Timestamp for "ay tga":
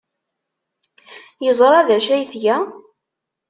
2.15-2.57